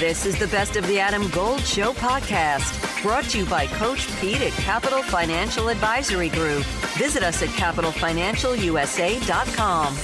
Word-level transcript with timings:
This 0.00 0.24
is 0.24 0.38
the 0.38 0.46
Best 0.46 0.76
of 0.76 0.86
the 0.86 0.98
Adam 0.98 1.28
Gold 1.28 1.60
Show 1.60 1.92
podcast, 1.92 3.02
brought 3.02 3.24
to 3.24 3.40
you 3.40 3.44
by 3.44 3.66
Coach 3.66 4.08
Pete 4.18 4.40
at 4.40 4.52
Capital 4.52 5.02
Financial 5.02 5.68
Advisory 5.68 6.30
Group. 6.30 6.64
Visit 6.96 7.22
us 7.22 7.42
at 7.42 7.50
capitalfinancialusa.com. 7.50 9.94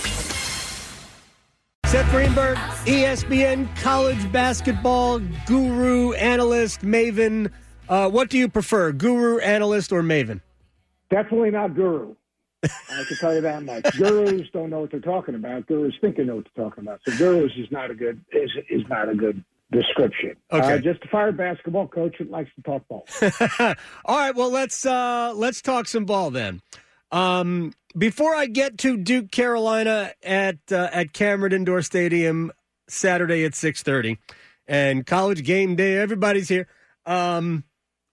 Seth 1.87 2.11
Greenberg, 2.11 2.59
ESPN 2.85 3.75
college 3.79 4.31
basketball 4.31 5.21
guru, 5.47 6.13
analyst, 6.13 6.83
maven. 6.83 7.51
Uh, 7.89 8.11
what 8.11 8.29
do 8.29 8.37
you 8.37 8.51
prefer, 8.51 8.93
guru, 8.93 9.39
analyst, 9.39 9.93
or 9.93 10.03
maven? 10.03 10.43
Definitely 11.09 11.53
not 11.53 11.75
guru. 11.75 12.15
I 12.63 13.05
can 13.09 13.17
tell 13.17 13.35
you 13.35 13.41
that 13.41 13.63
much. 13.63 13.85
Gurus 13.97 14.47
don't 14.53 14.69
know 14.69 14.81
what 14.81 14.91
they're 14.91 15.01
talking 15.01 15.37
about. 15.37 15.67
Gurus 15.67 15.95
think 16.03 16.17
they 16.17 16.25
know 16.25 16.37
what 16.37 16.47
they're 16.55 16.67
talking 16.67 16.85
about. 16.85 17.01
So 17.09 17.17
gurus 17.17 17.53
is 17.57 17.71
not 17.71 17.91
a 17.91 17.95
good 17.95 18.23
is 18.33 18.51
is 18.69 18.83
not 18.91 19.09
a 19.09 19.15
good 19.15 19.43
description. 19.71 20.37
Okay. 20.53 20.75
Uh, 20.75 20.79
just 20.79 21.05
a 21.05 21.09
fire 21.09 21.33
basketball 21.33 21.89
coach 21.89 22.17
that 22.19 22.31
likes 22.31 22.51
to 22.57 22.63
talk 22.63 22.87
ball. 22.89 23.07
All 24.05 24.17
right, 24.17 24.35
well 24.35 24.51
let's 24.51 24.85
uh, 24.87 25.33
let's 25.35 25.61
talk 25.61 25.89
some 25.89 26.05
ball 26.05 26.31
then. 26.31 26.63
Um, 27.13 27.73
before 27.97 28.35
I 28.35 28.47
get 28.47 28.79
to 28.79 28.97
Duke 28.97 29.31
Carolina 29.31 30.13
at 30.23 30.59
uh, 30.71 30.89
at 30.93 31.13
Cameron 31.13 31.53
Indoor 31.53 31.83
Stadium 31.83 32.53
Saturday 32.89 33.45
at 33.45 33.55
six 33.55 33.83
thirty, 33.83 34.19
and 34.67 35.07
college 35.07 35.45
game 35.45 35.77
day, 35.77 35.97
everybody's 35.99 36.49
here. 36.49 36.69
Um, 37.05 37.65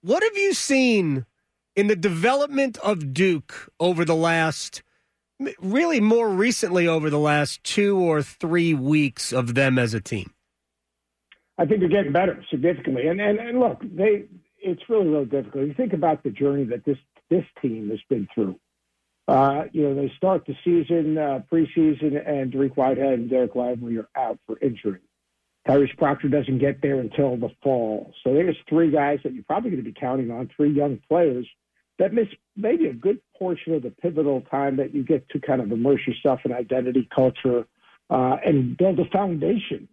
what 0.02 0.22
have 0.22 0.36
you 0.36 0.54
seen 0.54 1.26
in 1.76 1.88
the 1.88 1.96
development 1.96 2.78
of 2.78 3.12
Duke 3.12 3.72
over 3.80 4.04
the 4.04 4.14
last, 4.14 4.82
really 5.60 6.00
more 6.00 6.28
recently 6.28 6.86
over 6.86 7.10
the 7.10 7.18
last 7.18 7.64
two 7.64 7.98
or 7.98 8.22
three 8.22 8.74
weeks 8.74 9.32
of 9.32 9.54
them 9.54 9.78
as 9.78 9.94
a 9.94 10.00
team? 10.00 10.32
I 11.56 11.66
think 11.66 11.80
they're 11.80 11.88
getting 11.88 12.12
better 12.12 12.44
significantly. 12.50 13.08
And 13.08 13.20
and, 13.20 13.38
and 13.38 13.60
look, 13.60 13.80
they 13.82 14.24
it's 14.58 14.82
really 14.88 15.08
really 15.08 15.26
difficult. 15.26 15.66
You 15.66 15.74
think 15.74 15.92
about 15.92 16.22
the 16.22 16.30
journey 16.30 16.64
that 16.64 16.84
this 16.84 16.98
this 17.30 17.44
team 17.62 17.90
has 17.90 18.00
been 18.08 18.28
through. 18.34 18.58
Uh, 19.26 19.64
you 19.72 19.82
know, 19.82 19.94
they 19.94 20.12
start 20.16 20.44
the 20.46 20.54
season 20.64 21.16
uh, 21.16 21.40
preseason, 21.50 22.28
and 22.28 22.52
Dariq 22.52 22.76
Whitehead 22.76 23.14
and 23.14 23.30
Dereck 23.30 23.54
Lively 23.54 23.96
are 23.96 24.08
out 24.14 24.38
for 24.46 24.58
injury. 24.60 25.00
Tyrese 25.66 25.96
Proctor 25.96 26.28
doesn't 26.28 26.58
get 26.58 26.82
there 26.82 27.00
until 27.00 27.38
the 27.38 27.48
fall. 27.62 28.12
So 28.22 28.34
there's 28.34 28.56
three 28.68 28.90
guys 28.90 29.20
that 29.24 29.32
you're 29.32 29.44
probably 29.44 29.70
going 29.70 29.82
to 29.82 29.90
be 29.90 29.98
counting 29.98 30.30
on, 30.30 30.50
three 30.54 30.70
young 30.70 31.00
players 31.08 31.46
that 31.98 32.12
miss 32.12 32.26
maybe 32.54 32.86
a 32.86 32.92
good 32.92 33.18
portion 33.38 33.72
of 33.72 33.82
the 33.82 33.90
pivotal 33.90 34.42
time 34.42 34.76
that 34.76 34.94
you 34.94 35.02
get 35.02 35.26
to 35.30 35.40
kind 35.40 35.62
of 35.62 35.72
immerse 35.72 36.00
yourself 36.06 36.40
in 36.44 36.52
identity, 36.52 37.08
culture, 37.14 37.66
uh, 38.10 38.36
and 38.44 38.76
build 38.76 38.98
a 38.98 39.06
foundation 39.06 39.88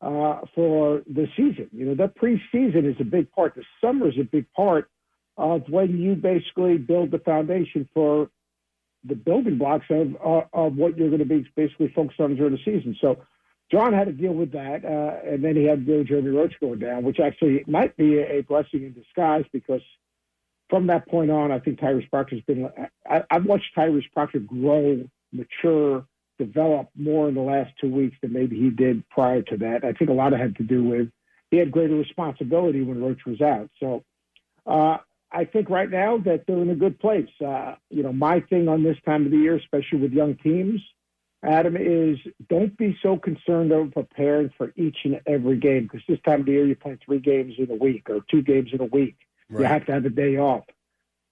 uh, 0.00 0.40
for 0.54 1.02
the 1.06 1.26
season. 1.36 1.68
You 1.72 1.86
know, 1.86 1.94
that 1.96 2.16
preseason 2.16 2.90
is 2.90 2.96
a 3.00 3.04
big 3.04 3.30
part. 3.32 3.54
The 3.54 3.64
summer 3.80 4.08
is 4.08 4.18
a 4.20 4.24
big 4.24 4.46
part 4.52 4.90
of 5.36 5.62
when 5.68 5.98
you 5.98 6.14
basically 6.14 6.78
build 6.78 7.10
the 7.10 7.18
foundation 7.18 7.88
for 7.94 8.30
the 9.04 9.14
building 9.14 9.58
blocks 9.58 9.86
of 9.90 10.16
uh, 10.24 10.42
of 10.52 10.76
what 10.76 10.96
you're 10.96 11.08
going 11.08 11.20
to 11.20 11.24
be 11.24 11.48
basically 11.56 11.92
focused 11.94 12.20
on 12.20 12.36
during 12.36 12.52
the 12.52 12.58
season. 12.64 12.96
So 13.00 13.18
John 13.70 13.92
had 13.92 14.06
to 14.06 14.12
deal 14.12 14.32
with 14.32 14.52
that, 14.52 14.84
uh, 14.84 15.28
and 15.28 15.44
then 15.44 15.54
he 15.54 15.64
had 15.64 15.80
to 15.80 15.84
deal 15.84 15.98
with 15.98 16.08
Jeremy 16.08 16.30
Roach 16.30 16.54
going 16.60 16.78
down, 16.78 17.04
which 17.04 17.20
actually 17.20 17.64
might 17.66 17.96
be 17.96 18.18
a 18.18 18.42
blessing 18.42 18.84
in 18.84 18.94
disguise 18.94 19.44
because 19.52 19.82
from 20.70 20.86
that 20.88 21.08
point 21.08 21.30
on, 21.30 21.52
I 21.52 21.58
think 21.58 21.78
Tyrese 21.80 22.10
Proctor's 22.10 22.42
been. 22.42 22.70
I, 23.08 23.22
I've 23.30 23.44
watched 23.44 23.74
Tyrese 23.76 24.10
Proctor 24.12 24.40
grow, 24.40 25.04
mature, 25.32 26.04
develop 26.38 26.88
more 26.96 27.28
in 27.28 27.34
the 27.34 27.40
last 27.40 27.72
two 27.80 27.90
weeks 27.90 28.16
than 28.22 28.32
maybe 28.32 28.56
he 28.56 28.70
did 28.70 29.08
prior 29.08 29.42
to 29.42 29.56
that. 29.58 29.84
I 29.84 29.92
think 29.92 30.10
a 30.10 30.14
lot 30.14 30.32
of 30.32 30.40
it 30.40 30.42
had 30.42 30.56
to 30.56 30.62
do 30.62 30.84
with 30.84 31.08
he 31.50 31.56
had 31.56 31.70
greater 31.70 31.94
responsibility 31.94 32.82
when 32.82 33.02
Roach 33.02 33.24
was 33.26 33.40
out. 33.40 33.70
So 33.80 34.04
uh, 34.66 34.98
I 35.32 35.44
think 35.44 35.70
right 35.70 35.90
now 35.90 36.18
that 36.18 36.44
they're 36.46 36.60
in 36.60 36.70
a 36.70 36.74
good 36.74 36.98
place. 36.98 37.28
Uh, 37.44 37.76
you 37.90 38.02
know, 38.02 38.12
my 38.12 38.40
thing 38.40 38.68
on 38.68 38.82
this 38.82 38.96
time 39.04 39.24
of 39.24 39.30
the 39.30 39.38
year, 39.38 39.56
especially 39.56 40.00
with 40.00 40.12
young 40.12 40.36
teams, 40.36 40.80
Adam, 41.42 41.76
is 41.76 42.18
don't 42.48 42.76
be 42.76 42.98
so 43.02 43.16
concerned 43.16 43.72
over 43.72 43.90
preparing 43.90 44.50
for 44.56 44.72
each 44.76 44.98
and 45.04 45.20
every 45.26 45.56
game 45.56 45.84
because 45.84 46.00
this 46.08 46.18
time 46.24 46.40
of 46.40 46.46
the 46.46 46.52
year 46.52 46.66
you 46.66 46.74
play 46.74 46.98
three 47.04 47.20
games 47.20 47.54
in 47.58 47.70
a 47.70 47.74
week 47.74 48.10
or 48.10 48.20
two 48.30 48.42
games 48.42 48.70
in 48.72 48.80
a 48.80 48.86
week. 48.86 49.16
Right. 49.48 49.60
You 49.60 49.66
have 49.66 49.86
to 49.86 49.92
have 49.92 50.04
a 50.04 50.10
day 50.10 50.36
off. 50.36 50.64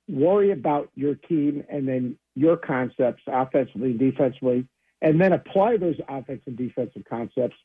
Worry 0.09 0.53
about 0.53 0.91
your 0.95 1.17
team 1.17 1.65
and 1.69 1.89
then 1.89 2.17
your 2.37 2.57
concepts 2.57 3.23
offensively 3.27 3.91
and 3.91 3.99
defensively, 3.99 4.69
and 5.03 5.21
then 5.21 5.33
apply 5.33 5.77
those 5.77 5.97
offensive 6.09 6.43
and 6.47 6.57
defensive 6.57 7.03
concepts 7.09 7.57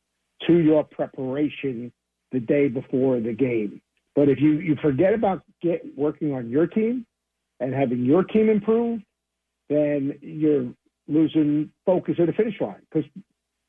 to 0.46 0.58
your 0.58 0.84
preparation 0.84 1.92
the 2.32 2.40
day 2.40 2.68
before 2.68 3.20
the 3.20 3.32
game. 3.32 3.80
But 4.14 4.28
if 4.28 4.40
you, 4.40 4.52
you 4.52 4.76
forget 4.82 5.14
about 5.14 5.42
get, 5.62 5.82
working 5.96 6.34
on 6.34 6.50
your 6.50 6.66
team 6.66 7.06
and 7.60 7.72
having 7.72 8.04
your 8.04 8.24
team 8.24 8.50
improve, 8.50 9.00
then 9.68 10.18
you're 10.20 10.68
losing 11.08 11.70
focus 11.86 12.16
at 12.18 12.26
the 12.26 12.32
finish 12.32 12.60
line. 12.60 12.82
Because 12.90 13.08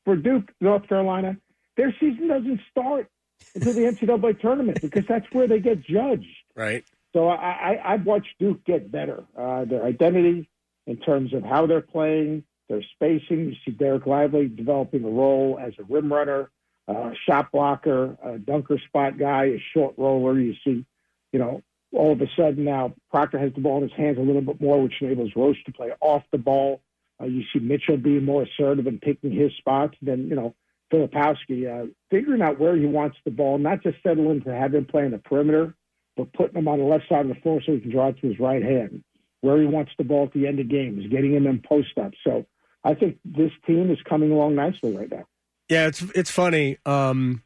for 0.04 0.16
Duke, 0.16 0.52
North 0.60 0.86
Carolina, 0.88 1.36
their 1.76 1.94
season 1.98 2.28
doesn't 2.28 2.60
start 2.70 3.08
until 3.54 3.72
the 3.72 3.80
NCAA 3.80 4.40
tournament 4.40 4.80
because 4.80 5.04
that's 5.08 5.26
where 5.32 5.48
they 5.48 5.60
get 5.60 5.82
judged. 5.82 6.26
Right. 6.54 6.84
So 7.12 7.28
I, 7.28 7.34
I, 7.34 7.92
I've 7.94 8.06
watched 8.06 8.34
Duke 8.38 8.64
get 8.64 8.90
better. 8.90 9.24
Uh, 9.38 9.64
their 9.64 9.84
identity 9.84 10.48
in 10.86 10.96
terms 10.98 11.32
of 11.32 11.42
how 11.42 11.66
they're 11.66 11.80
playing, 11.80 12.44
their 12.68 12.82
spacing. 12.94 13.50
You 13.50 13.54
see 13.64 13.72
Dereck 13.72 14.06
Lively 14.06 14.48
developing 14.48 15.04
a 15.04 15.08
role 15.08 15.58
as 15.60 15.72
a 15.78 15.84
rim 15.84 16.12
runner, 16.12 16.50
uh, 16.88 17.10
shot 17.28 17.52
blocker, 17.52 18.16
a 18.22 18.38
dunker 18.38 18.78
spot 18.86 19.18
guy, 19.18 19.44
a 19.44 19.62
short 19.72 19.94
roller. 19.96 20.38
You 20.38 20.54
see, 20.64 20.84
you 21.32 21.38
know, 21.38 21.62
all 21.92 22.12
of 22.12 22.20
a 22.20 22.26
sudden 22.36 22.64
now 22.64 22.94
Proctor 23.10 23.38
has 23.38 23.52
the 23.54 23.60
ball 23.60 23.78
in 23.78 23.88
his 23.88 23.96
hands 23.96 24.18
a 24.18 24.22
little 24.22 24.42
bit 24.42 24.60
more, 24.60 24.82
which 24.82 24.94
enables 25.00 25.32
Roach 25.36 25.62
to 25.64 25.72
play 25.72 25.92
off 26.00 26.22
the 26.32 26.38
ball. 26.38 26.80
Uh, 27.20 27.26
you 27.26 27.44
see 27.52 27.60
Mitchell 27.60 27.96
being 27.96 28.24
more 28.24 28.42
assertive 28.42 28.86
and 28.86 29.00
picking 29.00 29.30
his 29.30 29.52
spots. 29.58 29.96
Then, 30.02 30.26
you 30.28 30.34
know, 30.34 30.54
Filipowski 30.92 31.68
uh, 31.68 31.86
figuring 32.10 32.42
out 32.42 32.58
where 32.58 32.76
he 32.76 32.86
wants 32.86 33.16
the 33.24 33.30
ball, 33.30 33.58
not 33.58 33.82
just 33.82 34.02
settling 34.02 34.42
to 34.42 34.54
have 34.54 34.74
him 34.74 34.84
play 34.84 35.04
in 35.04 35.12
the 35.12 35.18
perimeter, 35.18 35.74
but 36.16 36.32
putting 36.32 36.56
him 36.56 36.68
on 36.68 36.78
the 36.78 36.84
left 36.84 37.08
side 37.08 37.26
of 37.26 37.28
the 37.28 37.40
floor 37.40 37.60
so 37.64 37.72
he 37.72 37.80
can 37.80 37.90
draw 37.90 38.08
it 38.08 38.20
to 38.20 38.28
his 38.28 38.38
right 38.38 38.62
hand. 38.62 39.02
Where 39.40 39.60
he 39.60 39.66
wants 39.66 39.92
the 39.98 40.04
ball 40.04 40.24
at 40.24 40.32
the 40.32 40.46
end 40.46 40.58
of 40.58 40.68
games, 40.68 41.06
getting 41.10 41.34
him 41.34 41.46
in 41.46 41.60
post 41.60 41.98
up. 41.98 42.12
So 42.24 42.46
I 42.84 42.94
think 42.94 43.18
this 43.24 43.50
team 43.66 43.90
is 43.90 43.98
coming 44.08 44.30
along 44.30 44.54
nicely 44.54 44.96
right 44.96 45.10
now. 45.10 45.24
Yeah, 45.68 45.86
it's 45.86 46.02
it's 46.14 46.30
funny. 46.30 46.78
Um, 46.84 47.42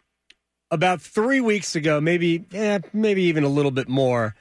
about 0.70 1.00
three 1.00 1.40
weeks 1.40 1.76
ago, 1.76 2.00
maybe 2.00 2.44
eh, 2.52 2.80
maybe 2.92 3.22
even 3.24 3.44
a 3.44 3.48
little 3.48 3.70
bit 3.70 3.88
more. 3.88 4.34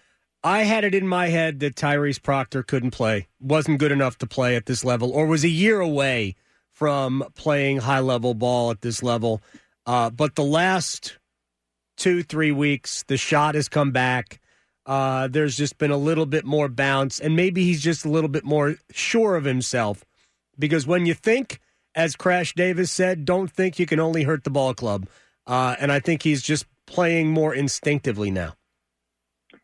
I 0.43 0.63
had 0.63 0.83
it 0.83 0.95
in 0.95 1.07
my 1.07 1.27
head 1.27 1.59
that 1.59 1.75
Tyrese 1.75 2.21
Proctor 2.21 2.63
couldn't 2.63 2.91
play, 2.91 3.27
wasn't 3.39 3.79
good 3.79 3.91
enough 3.91 4.17
to 4.19 4.27
play 4.27 4.55
at 4.55 4.65
this 4.65 4.83
level, 4.83 5.11
or 5.11 5.25
was 5.25 5.43
a 5.43 5.49
year 5.49 5.79
away 5.79 6.35
from 6.71 7.23
playing 7.35 7.77
high 7.77 7.99
level 7.99 8.33
ball 8.33 8.71
at 8.71 8.81
this 8.81 9.01
level. 9.01 9.41
Uh, 9.85 10.09
but 10.09 10.35
the 10.35 10.43
last 10.43 11.17
two, 11.97 12.23
three 12.23 12.51
weeks, 12.51 13.03
the 13.07 13.17
shot 13.17 13.55
has 13.55 13.67
come 13.67 13.91
back. 13.91 14.39
Uh, 14.85 15.27
there's 15.27 15.57
just 15.57 15.77
been 15.77 15.91
a 15.91 15.97
little 15.97 16.25
bit 16.25 16.45
more 16.45 16.69
bounce, 16.69 17.19
and 17.19 17.35
maybe 17.35 17.65
he's 17.65 17.81
just 17.81 18.05
a 18.05 18.09
little 18.09 18.29
bit 18.29 18.45
more 18.45 18.75
sure 18.91 19.35
of 19.35 19.43
himself. 19.43 20.05
Because 20.59 20.87
when 20.87 21.05
you 21.05 21.13
think, 21.13 21.59
as 21.95 22.15
Crash 22.15 22.53
Davis 22.53 22.91
said, 22.91 23.25
don't 23.25 23.51
think 23.51 23.79
you 23.79 23.85
can 23.85 23.99
only 23.99 24.23
hurt 24.23 24.43
the 24.43 24.49
ball 24.49 24.73
club. 24.73 25.07
Uh, 25.45 25.75
and 25.79 25.91
I 25.91 25.99
think 25.99 26.23
he's 26.23 26.41
just 26.41 26.65
playing 26.85 27.29
more 27.29 27.53
instinctively 27.53 28.31
now. 28.31 28.55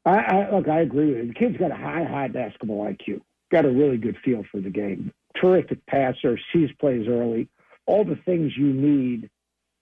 I, 0.06 0.18
I 0.18 0.56
look, 0.56 0.68
I 0.68 0.82
agree 0.82 1.08
with 1.08 1.18
you. 1.18 1.28
The 1.28 1.34
kid's 1.34 1.58
got 1.58 1.72
a 1.72 1.76
high, 1.76 2.04
high 2.04 2.28
basketball 2.28 2.86
IQ. 2.86 3.22
Got 3.52 3.66
a 3.66 3.70
really 3.70 3.98
good 3.98 4.18
feel 4.24 4.44
for 4.52 4.60
the 4.60 4.70
game. 4.70 5.12
Terrific 5.40 5.86
passer, 5.86 6.40
sees 6.52 6.70
plays 6.80 7.08
early. 7.08 7.50
All 7.86 8.04
the 8.06 8.18
things 8.26 8.52
you 8.58 8.74
need 8.74 9.30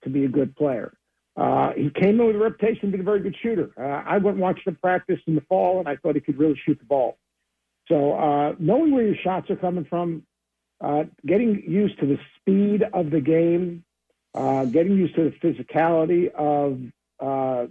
to 0.04 0.10
be 0.10 0.26
a 0.26 0.28
good 0.28 0.56
player. 0.56 0.94
Uh, 1.38 1.72
he 1.76 1.90
came 1.90 2.20
in 2.20 2.28
with 2.28 2.36
a 2.36 2.40
reputation 2.40 2.86
of 2.86 2.92
being 2.92 3.02
a 3.02 3.06
very 3.06 3.22
good 3.22 3.36
shooter. 3.42 3.72
Uh, 3.78 4.04
I 4.06 4.18
went 4.18 4.36
and 4.36 4.42
watched 4.42 4.68
him 4.68 4.78
practice 4.82 5.20
in 5.28 5.36
the 5.36 5.42
fall, 5.42 5.80
and 5.80 5.88
I 5.88 5.96
thought 5.96 6.16
he 6.16 6.22
could 6.22 6.38
really 6.38 6.60
shoot 6.66 6.78
the 6.78 6.86
ball. 6.86 7.18
So 7.88 8.14
uh, 8.14 8.56
knowing 8.60 8.94
where 8.94 9.06
your 9.06 9.16
shots 9.24 9.50
are 9.50 9.56
coming 9.56 9.86
from, 9.86 10.24
uh, 10.82 11.04
getting 11.26 11.64
used 11.68 12.00
to 12.00 12.06
the 12.06 12.18
speed 12.38 12.84
of 12.94 13.12
the 13.12 13.22
game, 13.22 13.84
uh, 14.34 14.66
getting 14.66 14.94
used 14.94 15.16
to 15.16 15.30
the 15.30 15.48
physicality 15.48 16.32
of 16.34 16.80
uh, 17.20 17.68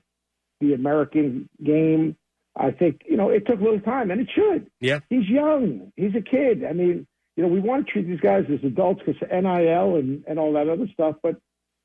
the 0.61 0.75
American 0.75 1.49
game, 1.63 2.17
I 2.57 2.71
think 2.71 3.03
you 3.07 3.17
know 3.17 3.31
it 3.31 3.47
took 3.47 3.61
a 3.61 3.63
little 3.63 3.81
time, 3.81 4.11
and 4.11 4.21
it 4.21 4.29
should. 4.35 4.71
Yeah, 4.81 5.01
he's 5.09 5.29
young. 5.29 5.93
He's 5.97 6.15
a 6.15 6.21
kid. 6.21 6.65
I 6.65 6.73
mean, 6.73 7.07
you 7.37 7.43
know, 7.43 7.49
we 7.49 7.61
want 7.61 7.87
to 7.87 7.93
treat 7.93 8.07
these 8.07 8.21
guys 8.21 8.45
as 8.53 8.63
adults 8.65 9.03
because 9.05 9.21
NIL 9.31 9.97
and 9.97 10.25
and 10.27 10.39
all 10.39 10.53
that 10.55 10.69
other 10.69 10.87
stuff, 10.93 11.17
but 11.23 11.37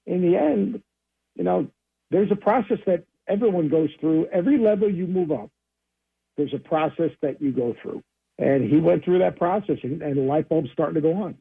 in 0.06 0.22
the 0.22 0.38
end, 0.38 0.82
you 1.36 1.44
know, 1.44 1.68
there's 2.12 2.32
a 2.32 2.36
process 2.36 2.80
that 2.86 3.06
everyone 3.28 3.70
goes 3.70 3.90
through. 4.00 4.28
Every 4.28 4.58
level 4.58 4.90
you 4.90 5.08
move 5.08 5.32
up, 5.32 5.50
there's 6.38 6.54
a 6.54 6.60
process 6.60 7.12
that 7.22 7.42
you 7.42 7.52
go 7.52 7.76
through. 7.82 8.04
And 8.38 8.70
he 8.70 8.78
went 8.78 9.06
through 9.06 9.20
that 9.20 9.38
process, 9.38 9.78
and, 9.84 10.02
and 10.02 10.18
the 10.18 10.22
light 10.22 10.50
bulb's 10.50 10.70
starting 10.74 10.96
to 10.96 11.02
go 11.02 11.14
on. 11.14 11.36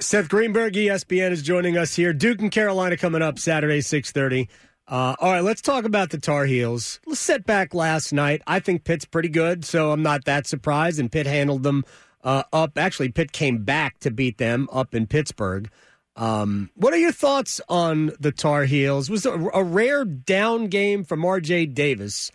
Seth 0.00 0.28
Greenberg, 0.28 0.74
ESPN, 0.74 1.32
is 1.32 1.42
joining 1.42 1.76
us 1.76 1.96
here. 1.96 2.12
Duke 2.12 2.40
and 2.40 2.52
Carolina 2.52 2.96
coming 2.96 3.20
up 3.20 3.38
Saturday, 3.38 3.80
630. 3.80 4.48
Uh, 4.86 5.16
all 5.20 5.32
right, 5.32 5.42
let's 5.42 5.60
talk 5.60 5.84
about 5.84 6.10
the 6.10 6.18
Tar 6.18 6.44
Heels. 6.46 7.00
Let's 7.04 7.20
set 7.20 7.44
back 7.44 7.74
last 7.74 8.12
night. 8.12 8.40
I 8.46 8.60
think 8.60 8.84
Pitt's 8.84 9.04
pretty 9.04 9.28
good, 9.28 9.64
so 9.64 9.90
I'm 9.90 10.02
not 10.02 10.24
that 10.24 10.46
surprised. 10.46 11.00
And 11.00 11.10
Pitt 11.10 11.26
handled 11.26 11.64
them 11.64 11.84
uh, 12.22 12.44
up. 12.52 12.78
Actually, 12.78 13.10
Pitt 13.10 13.32
came 13.32 13.64
back 13.64 13.98
to 13.98 14.10
beat 14.10 14.38
them 14.38 14.68
up 14.72 14.94
in 14.94 15.08
Pittsburgh. 15.08 15.68
Um, 16.14 16.70
what 16.74 16.94
are 16.94 16.98
your 16.98 17.12
thoughts 17.12 17.60
on 17.68 18.12
the 18.18 18.32
Tar 18.32 18.64
Heels? 18.64 19.10
Was 19.10 19.26
a, 19.26 19.32
a 19.32 19.62
rare 19.62 20.04
down 20.04 20.68
game 20.68 21.04
from 21.04 21.24
R.J. 21.24 21.66
Davis, 21.66 22.30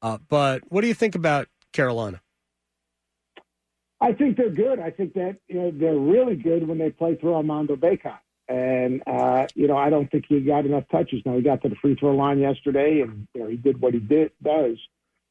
uh, 0.00 0.18
but 0.28 0.62
what 0.68 0.82
do 0.82 0.88
you 0.88 0.94
think 0.94 1.14
about 1.14 1.48
Carolina? 1.72 2.20
I 4.00 4.12
think 4.12 4.36
they're 4.36 4.50
good. 4.50 4.78
I 4.78 4.90
think 4.90 5.14
that 5.14 5.38
you 5.48 5.56
know 5.56 5.70
they're 5.70 5.96
really 5.96 6.36
good 6.36 6.66
when 6.68 6.78
they 6.78 6.90
play 6.90 7.16
through 7.16 7.34
Armando 7.34 7.76
Bacot. 7.76 8.18
And, 8.48 9.02
uh, 9.06 9.48
you 9.54 9.66
know, 9.66 9.76
I 9.76 9.90
don't 9.90 10.10
think 10.10 10.26
he 10.28 10.40
got 10.40 10.66
enough 10.66 10.84
touches. 10.90 11.22
Now, 11.24 11.34
he 11.34 11.42
got 11.42 11.62
to 11.62 11.68
the 11.68 11.74
free 11.76 11.96
throw 11.96 12.14
line 12.14 12.38
yesterday 12.38 13.00
and, 13.00 13.26
you 13.34 13.42
know, 13.42 13.48
he 13.48 13.56
did 13.56 13.80
what 13.80 13.92
he 13.92 13.98
did, 13.98 14.30
does. 14.42 14.76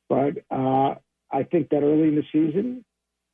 But 0.09 0.43
uh, 0.51 0.95
I 1.31 1.43
think 1.43 1.69
that 1.69 1.81
early 1.81 2.09
in 2.09 2.15
the 2.15 2.25
season, 2.31 2.83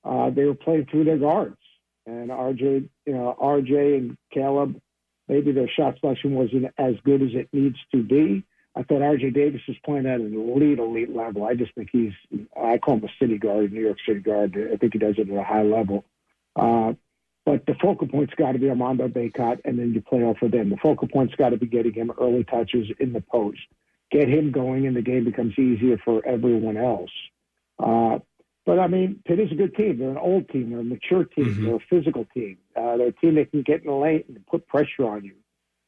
uh, 0.03 0.29
they 0.29 0.45
were 0.45 0.55
playing 0.55 0.87
through 0.89 1.05
their 1.05 1.17
guards. 1.17 1.57
And 2.05 2.29
RJ, 2.29 2.89
you 3.05 3.13
know, 3.13 3.35
RJ 3.41 3.97
and 3.97 4.17
Caleb, 4.31 4.79
maybe 5.27 5.51
their 5.51 5.69
shot 5.69 5.99
selection 5.99 6.33
wasn't 6.33 6.65
as 6.77 6.95
good 7.03 7.21
as 7.21 7.29
it 7.33 7.49
needs 7.51 7.77
to 7.93 8.03
be. 8.03 8.43
I 8.75 8.83
thought 8.83 9.01
RJ 9.01 9.33
Davis 9.33 9.61
was 9.67 9.77
playing 9.83 10.05
at 10.05 10.21
an 10.21 10.33
elite, 10.33 10.79
elite 10.79 11.13
level. 11.13 11.43
I 11.43 11.55
just 11.55 11.75
think 11.75 11.89
he's, 11.91 12.13
I 12.55 12.77
call 12.77 12.95
him 12.95 13.03
a 13.03 13.09
city 13.19 13.37
guard, 13.37 13.73
New 13.73 13.81
York 13.81 13.97
City 14.07 14.21
guard. 14.21 14.55
I 14.71 14.77
think 14.77 14.93
he 14.93 14.99
does 14.99 15.15
it 15.17 15.29
at 15.29 15.37
a 15.37 15.43
high 15.43 15.63
level. 15.63 16.05
Uh, 16.55 16.93
but 17.45 17.65
the 17.65 17.75
focal 17.81 18.07
point's 18.07 18.33
got 18.35 18.53
to 18.53 18.59
be 18.59 18.69
Armando 18.69 19.07
Bacot, 19.07 19.59
and 19.65 19.77
then 19.77 19.93
you 19.93 20.01
play 20.01 20.23
off 20.23 20.41
of 20.41 20.51
them. 20.51 20.69
The 20.69 20.77
focal 20.77 21.07
point's 21.07 21.35
got 21.35 21.49
to 21.49 21.57
be 21.57 21.65
getting 21.65 21.93
him 21.93 22.11
early 22.19 22.43
touches 22.43 22.87
in 22.99 23.13
the 23.13 23.21
post. 23.21 23.59
Get 24.11 24.29
him 24.29 24.51
going, 24.51 24.87
and 24.87 24.95
the 24.95 25.01
game 25.01 25.25
becomes 25.25 25.57
easier 25.57 25.97
for 26.03 26.25
everyone 26.25 26.77
else. 26.77 27.11
Uh, 27.79 28.19
but 28.65 28.77
I 28.77 28.87
mean, 28.87 29.21
Pitt 29.25 29.39
is 29.39 29.51
a 29.51 29.55
good 29.55 29.75
team. 29.75 29.97
They're 29.97 30.11
an 30.11 30.17
old 30.17 30.49
team. 30.49 30.69
They're 30.69 30.79
a 30.79 30.83
mature 30.83 31.23
team. 31.23 31.45
Mm-hmm. 31.45 31.65
They're 31.65 31.75
a 31.75 31.79
physical 31.89 32.27
team. 32.33 32.57
Uh, 32.75 32.97
they're 32.97 33.07
a 33.07 33.11
team 33.13 33.35
that 33.35 33.51
can 33.51 33.63
get 33.63 33.81
in 33.81 33.87
the 33.87 33.93
lane 33.93 34.23
and 34.27 34.45
put 34.45 34.67
pressure 34.67 35.07
on 35.07 35.23
you. 35.25 35.33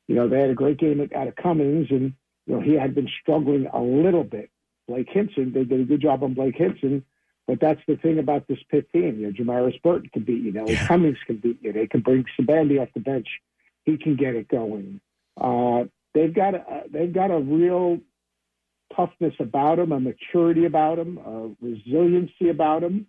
You 0.07 0.15
know, 0.15 0.27
they 0.27 0.39
had 0.39 0.49
a 0.49 0.55
great 0.55 0.79
game 0.79 1.07
out 1.15 1.27
of 1.27 1.35
Cummings, 1.35 1.87
and 1.91 2.13
you 2.45 2.55
know 2.55 2.61
he 2.61 2.73
had 2.73 2.95
been 2.95 3.09
struggling 3.21 3.67
a 3.73 3.81
little 3.81 4.23
bit. 4.23 4.49
Blake 4.87 5.07
Hinson, 5.09 5.53
they 5.53 5.63
did 5.63 5.81
a 5.81 5.85
good 5.85 6.01
job 6.01 6.23
on 6.23 6.33
Blake 6.33 6.55
Hinson, 6.57 7.05
but 7.47 7.59
that's 7.59 7.79
the 7.87 7.95
thing 7.95 8.19
about 8.19 8.47
this 8.47 8.59
Pitt 8.69 8.91
team. 8.91 9.19
You 9.19 9.27
know, 9.27 9.31
Jamarius 9.31 9.81
Burton 9.81 10.09
can 10.11 10.23
beat 10.23 10.43
you. 10.43 10.51
Now, 10.51 10.65
yeah. 10.67 10.85
Cummings 10.87 11.17
can 11.25 11.37
beat 11.37 11.59
you. 11.61 11.71
They 11.71 11.87
can 11.87 12.01
bring 12.01 12.25
Sibande 12.37 12.81
off 12.81 12.89
the 12.93 12.99
bench. 12.99 13.27
He 13.85 13.97
can 13.97 14.15
get 14.15 14.35
it 14.35 14.47
going. 14.47 14.99
Uh, 15.39 15.85
they've 16.13 16.33
got 16.33 16.55
a, 16.55 16.83
they've 16.91 17.13
got 17.13 17.31
a 17.31 17.39
real 17.39 17.99
toughness 18.95 19.33
about 19.39 19.77
them, 19.77 19.91
a 19.91 19.99
maturity 19.99 20.65
about 20.65 20.97
them, 20.97 21.17
a 21.17 21.65
resiliency 21.65 22.49
about 22.49 22.81
them 22.81 23.07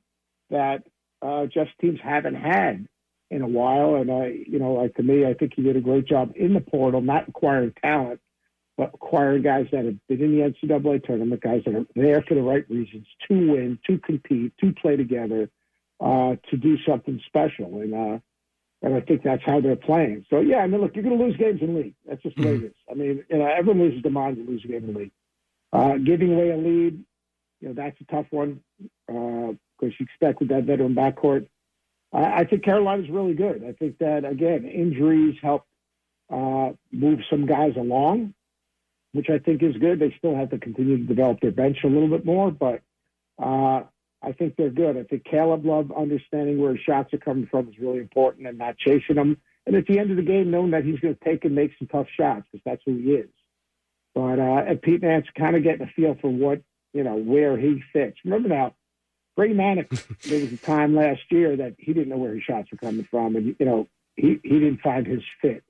that 0.51 0.85
uh, 1.23 1.47
just 1.47 1.71
teams 1.81 1.99
haven't 2.03 2.35
had 2.35 2.87
in 3.31 3.43
a 3.43 3.47
while. 3.47 3.97
And 3.97 4.11
I, 4.11 4.37
you 4.47 4.59
know, 4.59 4.75
like 4.75 4.95
to 4.95 5.03
me, 5.03 5.27
I 5.27 5.35
think 5.35 5.53
he 5.55 5.63
did 5.63 5.77
a 5.77 5.81
great 5.81 6.07
job 6.07 6.33
in 6.37 6.55
the 6.55 6.61
portal, 6.61 7.01
not 7.01 7.29
acquiring 7.29 7.73
talent, 7.83 8.21
but 8.77 8.91
acquiring 8.95 9.43
guys 9.43 9.67
that 9.73 9.85
have 9.85 10.07
been 10.09 10.21
in 10.21 10.37
the 10.37 10.53
NCAA 10.67 11.05
tournament, 11.05 11.41
guys 11.41 11.63
that 11.65 11.75
are 11.75 11.87
there 11.95 12.23
for 12.23 12.35
the 12.35 12.43
right 12.43 12.69
reasons 12.69 13.07
to 13.29 13.53
win, 13.53 13.79
to 13.87 13.99
compete, 13.99 14.53
to 14.61 14.73
play 14.73 14.97
together, 14.97 15.49
uh, 16.01 16.35
to 16.51 16.57
do 16.57 16.77
something 16.87 17.21
special. 17.27 17.81
And 17.81 17.95
uh, 17.95 18.19
and 18.83 18.95
I 18.95 19.01
think 19.01 19.23
that's 19.23 19.43
how 19.45 19.61
they're 19.61 19.77
playing. 19.77 20.27
So 20.29 20.41
yeah, 20.41 20.59
I 20.59 20.67
mean, 20.67 20.81
look, 20.81 20.95
you're 20.95 21.05
going 21.05 21.17
to 21.17 21.25
lose 21.25 21.37
games 21.37 21.61
in 21.63 21.75
the 21.75 21.81
league. 21.81 21.95
That's 22.07 22.23
just 22.23 22.37
the 22.37 22.43
way 22.43 22.55
it 22.55 22.63
mm-hmm. 22.63 22.93
I 22.93 22.95
mean, 22.95 23.25
you 23.31 23.39
know, 23.39 23.47
everyone 23.47 23.81
loses 23.81 24.03
the 24.03 24.11
mind 24.11 24.37
to 24.37 24.43
lose 24.43 24.63
a 24.65 24.69
game 24.69 24.85
in 24.89 24.93
the 24.93 24.99
league. 24.99 25.13
Uh, 25.73 25.97
giving 25.97 26.33
away 26.35 26.51
a 26.51 26.57
lead, 26.57 27.03
you 27.61 27.69
know, 27.69 27.75
that's 27.75 27.99
a 28.01 28.05
tough 28.05 28.27
one 28.31 28.61
because 29.07 29.57
uh, 29.83 29.87
you 29.87 29.97
expect 30.01 30.41
with 30.41 30.49
that 30.49 30.65
veteran 30.65 30.95
backcourt. 30.95 31.47
I, 32.13 32.41
I 32.41 32.45
think 32.45 32.65
Carolina's 32.65 33.09
really 33.09 33.35
good. 33.35 33.65
I 33.67 33.73
think 33.73 33.99
that 33.99 34.25
again, 34.25 34.65
injuries 34.67 35.37
help 35.41 35.65
uh, 36.31 36.73
move 36.93 37.21
some 37.31 37.47
guys 37.47 37.73
along 37.77 38.35
which 39.15 39.31
I 39.31 39.39
think 39.39 39.63
is 39.63 39.77
good. 39.77 40.01
They 40.01 40.13
still 40.19 40.35
have 40.35 40.51
to 40.51 40.59
continue 40.59 40.99
to 40.99 41.05
develop 41.05 41.41
their 41.41 41.53
bench 41.53 41.79
a 41.85 41.87
little 41.87 42.09
bit 42.09 42.27
more, 42.27 42.51
but 42.51 42.83
uh, 43.41 43.85
I 44.21 44.33
think 44.37 44.57
they're 44.57 44.71
good. 44.71 44.97
I 44.97 45.05
think 45.05 45.25
Caleb 45.25 45.65
Love 45.65 45.93
understanding 45.97 46.61
where 46.61 46.73
his 46.73 46.81
shots 46.81 47.15
are 47.15 47.19
coming 47.19 47.47
from 47.47 47.69
is 47.69 47.79
really 47.79 48.01
important 48.01 48.49
and 48.49 48.59
not 48.59 48.77
chasing 48.77 49.15
them. 49.15 49.39
And 49.67 49.77
at 49.77 49.87
the 49.87 50.01
end 50.01 50.11
of 50.11 50.17
the 50.17 50.23
game, 50.23 50.51
knowing 50.51 50.73
that 50.73 50.85
he's 50.85 50.99
going 50.99 51.15
to 51.15 51.25
take 51.25 51.45
and 51.45 51.55
make 51.55 51.71
some 51.79 51.87
tough 51.87 52.09
shots 52.19 52.47
because 52.51 52.65
that's 52.65 52.83
who 52.85 52.97
he 52.97 53.13
is. 53.13 53.31
But 54.17 54.41
uh, 54.41 54.65
and 54.67 54.83
Pete 54.83 55.03
Nance 55.03 55.27
kind 55.39 55.57
of 55.57 55.63
getting 55.63 55.87
a 55.87 55.91
feel 55.91 56.17
for 56.21 56.29
what 56.29 56.63
you 56.93 57.05
know 57.05 57.15
where 57.15 57.57
he 57.57 57.83
fits. 57.93 58.17
Remember 58.25 58.49
now, 58.49 58.75
Brady 59.37 59.55
Manek. 59.55 59.89
there 60.23 60.41
was 60.41 60.53
a 60.53 60.57
time 60.57 60.95
last 60.95 61.23
year 61.31 61.57
that 61.57 61.75
he 61.79 61.93
didn't 61.93 62.09
know 62.11 62.17
where 62.17 62.35
his 62.35 62.43
shots 62.43 62.71
were 62.71 62.79
coming 62.79 63.07
from, 63.11 63.37
and 63.37 63.57
you 63.59 63.67
know 63.67 63.89
he 64.17 64.39
he 64.43 64.61
didn't 64.61 64.81
find 64.81 65.07
his 65.07 65.23
fit. 65.41 65.65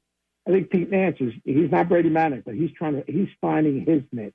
I 0.47 0.51
think 0.51 0.71
Pete 0.71 0.91
Nance 0.91 1.17
is 1.21 1.33
he's 1.45 1.71
not 1.71 1.89
Brady 1.89 2.11
Manek, 2.11 2.45
but 2.45 2.55
he's 2.55 2.71
trying 2.73 2.95
to 2.95 3.05
he's 3.11 3.29
finding 3.41 3.85
his 3.87 4.03
niche. 4.13 4.35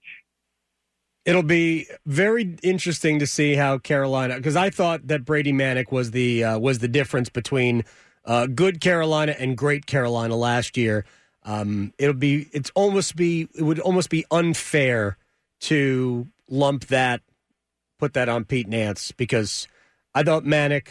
It'll 1.25 1.43
be 1.43 1.87
very 2.05 2.57
interesting 2.63 3.19
to 3.19 3.27
see 3.27 3.53
how 3.53 3.77
Carolina 3.77 4.37
because 4.37 4.55
I 4.55 4.69
thought 4.69 5.07
that 5.07 5.25
Brady 5.25 5.53
Manek 5.53 5.91
was 5.91 6.11
the 6.11 6.43
uh, 6.43 6.59
was 6.59 6.79
the 6.79 6.87
difference 6.87 7.29
between 7.29 7.83
uh, 8.25 8.47
good 8.47 8.81
Carolina 8.81 9.35
and 9.37 9.57
great 9.57 9.85
Carolina 9.85 10.35
last 10.35 10.77
year. 10.77 11.05
Um, 11.43 11.93
it'll 11.97 12.13
be 12.13 12.49
it's 12.53 12.71
almost 12.73 13.15
be 13.15 13.47
it 13.53 13.61
would 13.61 13.79
almost 13.79 14.09
be 14.09 14.25
unfair 14.31 15.17
to 15.61 16.27
lump 16.49 16.85
that 16.87 17.21
put 17.99 18.13
that 18.13 18.29
on 18.29 18.45
Pete 18.45 18.67
Nance 18.67 19.11
because 19.11 19.67
I 20.15 20.23
thought 20.23 20.43
Manek 20.43 20.87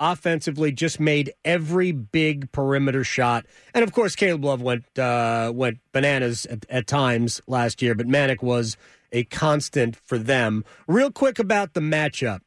offensively 0.00 0.72
just 0.72 0.98
made 0.98 1.32
every 1.44 1.92
big 1.92 2.50
perimeter 2.52 3.04
shot. 3.04 3.46
And 3.74 3.82
of 3.82 3.92
course, 3.92 4.16
Caleb 4.16 4.44
Love 4.44 4.62
went 4.62 4.98
uh, 4.98 5.52
went 5.54 5.78
bananas 5.92 6.46
at, 6.46 6.66
at, 6.68 6.86
times 6.86 7.40
last 7.46 7.82
year, 7.82 7.94
but 7.94 8.06
Manek 8.06 8.42
was 8.42 8.76
a 9.12 9.24
constant 9.24 9.96
for 9.96 10.18
them. 10.18 10.64
Real 10.86 11.10
quick 11.10 11.38
about 11.38 11.74
the 11.74 11.80
matchup. 11.80 12.40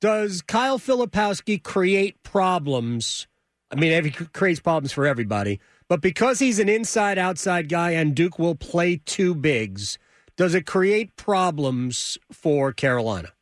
Does 0.00 0.42
Kyle 0.42 0.78
Filipowski 0.78 1.62
create 1.62 2.22
problems? 2.22 3.26
I 3.70 3.76
mean, 3.76 4.04
he 4.04 4.10
creates 4.10 4.60
problems 4.60 4.92
for 4.92 5.06
everybody, 5.06 5.60
but 5.88 6.00
because 6.00 6.38
he's 6.38 6.58
an 6.58 6.68
inside 6.68 7.18
outside 7.18 7.68
guy 7.68 7.92
and 7.92 8.14
Duke 8.14 8.38
will 8.38 8.54
play 8.54 9.00
two 9.04 9.34
bigs, 9.34 9.98
does 10.36 10.54
it 10.54 10.66
create 10.66 11.16
problems 11.16 12.18
for 12.32 12.72
Carolina? 12.72 13.33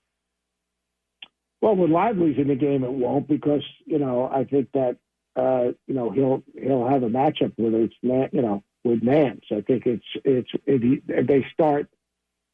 Well, 1.63 1.77
with 1.77 1.91
Lively's 1.91 2.39
in 2.39 2.49
the 2.49 2.57
game, 2.57 2.83
it 2.83 2.91
won't 2.93 3.29
because 3.29 3.63
you 3.87 3.99
know 3.99 4.29
I 4.31 4.45
think 4.45 4.71
that 4.73 4.97
uh, 5.37 5.71
you 5.87 5.95
know 5.95 6.11
he'll 6.11 6.43
he'll 6.61 6.89
have 6.89 7.05
a 7.05 7.09
matchup 7.09 7.53
whether 7.57 7.83
it's 7.83 7.95
you 8.03 8.43
know 8.43 8.65
with 8.83 9.03
Nance. 9.03 9.45
I 9.53 9.61
think 9.61 9.87
it's 9.87 10.05
it's 10.25 10.51
if, 10.67 10.83
he, 10.83 11.01
if 11.07 11.27
they 11.29 11.47
start 11.53 11.89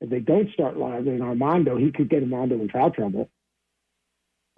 if 0.02 0.10
they 0.10 0.20
don't 0.20 0.52
start 0.52 0.76
Lively 0.76 1.12
and 1.12 1.22
Armando, 1.22 1.78
he 1.78 1.90
could 1.90 2.10
get 2.10 2.22
Armando 2.22 2.56
in 2.56 2.68
foul 2.68 2.90
trouble. 2.90 3.30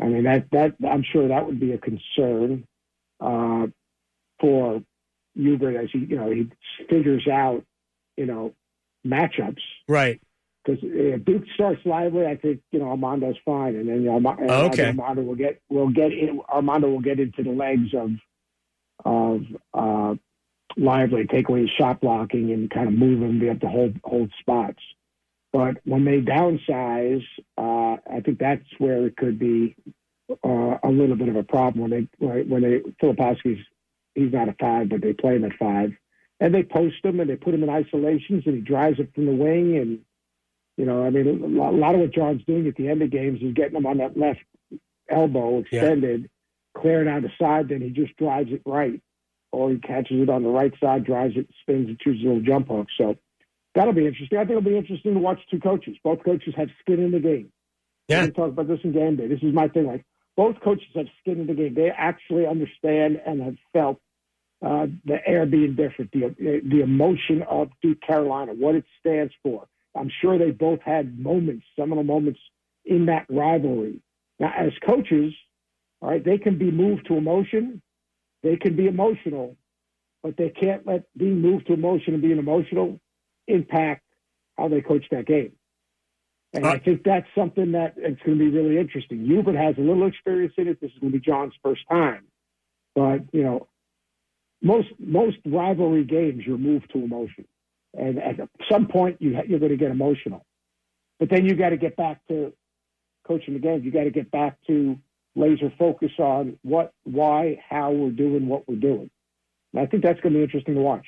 I 0.03 0.07
mean 0.07 0.25
that 0.25 0.51
that 0.51 0.75
I'm 0.85 1.05
sure 1.05 1.29
that 1.29 1.47
would 1.47 1.61
be 1.61 1.73
a 1.73 1.79
concern 1.79 2.67
uh, 3.21 3.69
for 4.41 4.83
Hubert 5.37 5.77
as 5.77 5.91
he 5.93 6.01
you 6.01 6.17
know 6.17 6.29
he 6.29 6.51
figures 6.89 7.29
out 7.29 7.65
you 8.17 8.27
know 8.27 8.53
matchups. 9.07 9.63
Right 9.87 10.21
because 10.65 10.81
if 10.83 11.25
Duke 11.25 11.45
starts 11.55 11.81
lively, 11.85 12.27
I 12.27 12.37
think 12.37 12.61
you 12.71 12.79
know 12.79 12.91
Armando's 12.91 13.37
fine, 13.45 13.77
and 13.77 13.89
then 13.89 14.03
you 14.03 14.11
know, 14.11 14.37
okay. 14.67 14.89
Armando 14.89 15.23
will 15.23 15.35
get 15.35 15.61
will 15.69 15.89
get 15.89 16.13
in, 16.13 16.41
Armando 16.49 16.89
will 16.89 17.01
get 17.01 17.19
into 17.19 17.43
the 17.43 17.51
legs 17.51 17.95
of 17.95 18.11
of 19.05 19.43
uh, 19.73 20.15
lively, 20.77 21.27
take 21.27 21.49
away 21.49 21.63
his 21.63 21.71
shot 21.71 22.01
blocking, 22.01 22.53
and 22.53 22.71
kind 22.71 22.89
of 22.89 22.95
move 22.95 23.23
him, 23.23 23.39
be 23.39 23.49
able 23.49 23.61
to 23.61 23.69
hold 23.69 23.97
hold 24.05 24.31
spots. 24.39 24.83
But 25.53 25.79
when 25.85 26.05
they 26.05 26.21
downsize, 26.21 27.25
uh, 27.59 27.97
I 28.09 28.21
think 28.25 28.39
that's 28.39 28.63
where 28.79 29.07
it 29.07 29.17
could 29.17 29.39
be 29.39 29.75
uh, 30.45 30.79
a 30.85 30.91
little 30.91 31.17
bit 31.17 31.29
of 31.29 31.37
a 31.37 31.43
problem 31.43 31.91
when 31.91 32.09
they 32.21 32.43
when 32.43 32.63
they 32.63 32.81
Filipowski's 33.03 33.65
he's 34.15 34.33
not 34.33 34.49
a 34.49 34.55
five, 34.61 34.91
but 34.91 35.01
they 35.01 35.15
play 35.15 35.37
him 35.37 35.45
at 35.45 35.57
five, 35.59 35.93
and 36.39 36.55
they 36.55 36.63
post 36.63 37.03
him 37.03 37.19
and 37.19 37.31
they 37.31 37.37
put 37.37 37.55
him 37.55 37.63
in 37.63 37.71
isolations, 37.71 38.45
and 38.47 38.57
he 38.57 38.61
drives 38.61 39.01
it 39.01 39.15
from 39.15 39.25
the 39.25 39.33
wing 39.33 39.79
and 39.79 40.01
you 40.81 40.87
know, 40.87 41.05
I 41.05 41.11
mean, 41.11 41.59
a 41.59 41.71
lot 41.71 41.95
of 41.95 42.01
what 42.01 42.15
John's 42.15 42.43
doing 42.47 42.67
at 42.67 42.75
the 42.75 42.89
end 42.89 43.03
of 43.03 43.11
games 43.11 43.43
is 43.43 43.53
getting 43.53 43.77
him 43.77 43.85
on 43.85 43.99
that 43.99 44.17
left 44.17 44.41
elbow 45.11 45.59
extended, 45.59 46.23
yeah. 46.23 46.81
clearing 46.81 47.07
out 47.07 47.21
the 47.21 47.31
side, 47.39 47.69
then 47.69 47.83
he 47.83 47.91
just 47.91 48.17
drives 48.17 48.51
it 48.51 48.63
right. 48.65 48.99
Or 49.53 49.71
he 49.71 49.77
catches 49.77 50.23
it 50.23 50.31
on 50.31 50.43
the 50.43 50.49
right 50.49 50.73
side, 50.83 51.05
drives 51.05 51.37
it, 51.37 51.49
spins, 51.61 51.89
and 51.89 51.99
chooses 51.99 52.25
a 52.25 52.29
little 52.29 52.43
jump 52.43 52.69
hook. 52.69 52.87
So 52.97 53.17
that'll 53.75 53.93
be 53.93 54.07
interesting. 54.07 54.39
I 54.39 54.43
think 54.43 54.53
it'll 54.53 54.63
be 54.63 54.79
interesting 54.79 55.13
to 55.13 55.21
watch 55.21 55.41
two 55.51 55.61
coaches. 55.61 55.99
Both 56.03 56.25
coaches 56.25 56.55
have 56.57 56.69
skin 56.81 57.01
in 57.01 57.11
the 57.11 57.21
game. 57.21 57.53
Yeah. 58.09 58.25
We 58.25 58.31
talk 58.31 58.49
about 58.49 58.69
this 58.69 58.81
in 58.83 58.93
game 58.93 59.17
day. 59.17 59.27
This 59.27 59.43
is 59.43 59.53
my 59.53 59.69
thing. 59.69 59.87
Like 59.87 60.07
both 60.35 60.63
coaches 60.65 60.89
have 60.95 61.09
skin 61.21 61.41
in 61.41 61.47
the 61.47 61.53
game. 61.53 61.75
They 61.75 61.91
actually 61.91 62.47
understand 62.47 63.21
and 63.27 63.43
have 63.43 63.57
felt 63.75 64.01
uh, 64.65 64.87
the 65.05 65.19
air 65.27 65.45
being 65.45 65.75
different, 65.75 66.11
the 66.13 66.63
the 66.65 66.81
emotion 66.81 67.43
of 67.43 67.69
Duke 67.83 68.01
Carolina, 68.01 68.55
what 68.55 68.77
it 68.77 68.85
stands 68.99 69.35
for. 69.43 69.67
I'm 69.97 70.11
sure 70.21 70.39
they 70.39 70.51
both 70.51 70.81
had 70.83 71.19
moments, 71.19 71.67
seminal 71.77 72.05
moments 72.05 72.41
in 72.85 73.07
that 73.07 73.27
rivalry. 73.29 74.01
Now, 74.39 74.53
as 74.57 74.73
coaches, 74.87 75.33
all 76.01 76.11
right, 76.11 76.25
they 76.25 76.39
can 76.39 76.59
be 76.59 76.71
moved 76.71 77.07
to 77.07 77.17
emotion, 77.17 77.83
they 78.43 78.57
can 78.57 78.77
be 78.77 78.87
emotional, 78.87 79.57
but 80.23 80.37
they 80.37 80.51
can't 80.51 80.87
let 80.87 81.05
being 81.17 81.41
moved 81.41 81.67
to 81.67 81.75
emotion 81.75 82.15
and 82.15 82.23
being 82.23 82.39
emotional 82.39 83.01
impact 83.49 84.03
how 84.57 84.69
they 84.69 84.81
coach 84.81 85.05
that 85.11 85.27
game. 85.27 85.53
And 86.53 86.65
uh, 86.65 86.71
I 86.71 86.79
think 86.79 87.05
that's 87.05 87.27
something 87.35 87.73
that 87.73 87.95
it's 87.97 88.21
going 88.23 88.39
to 88.39 88.45
be 88.45 88.51
really 88.51 88.79
interesting. 88.79 89.25
Hubert 89.25 89.57
has 89.57 89.77
a 89.79 89.81
little 89.81 90.07
experience 90.07 90.55
in 90.57 90.69
it. 90.69 90.81
This 90.81 90.91
is 90.91 90.99
going 90.99 91.13
to 91.13 91.19
be 91.19 91.25
John's 91.25 91.55
first 91.63 91.83
time, 91.89 92.25
but 92.95 93.21
you 93.33 93.43
know, 93.43 93.69
most 94.63 94.89
most 94.99 95.39
rivalry 95.47 96.05
games 96.05 96.43
you're 96.47 96.59
moved 96.59 96.91
to 96.93 96.99
emotion, 96.99 97.47
and 97.95 98.19
at 98.19 98.49
some 98.71 98.87
point 98.87 99.17
you 99.21 99.39
you're 99.49 99.59
going 99.59 99.73
to 99.73 99.77
get 99.77 99.91
emotional, 99.91 100.45
but 101.19 101.29
then 101.31 101.45
you 101.45 101.55
got 101.55 101.71
to 101.71 101.77
get 101.77 101.97
back 101.97 102.21
to 102.29 102.53
coaching 103.27 103.55
the 103.55 103.61
game. 103.61 103.83
You 103.85 103.91
got 103.91 104.05
to 104.05 104.11
get 104.11 104.31
back 104.31 104.57
to 104.67 104.99
laser 105.37 105.73
focus 105.79 106.11
on 106.19 106.59
what, 106.63 106.93
why, 107.05 107.63
how 107.69 107.93
we're 107.93 108.11
doing 108.11 108.49
what 108.49 108.69
we're 108.69 108.77
doing. 108.77 109.11
And 109.73 109.83
I 109.83 109.87
think 109.87 110.03
that's 110.03 110.21
going 110.21 110.33
to 110.33 110.39
be 110.39 110.43
interesting 110.45 110.75
to 110.75 110.81
watch. 110.81 111.07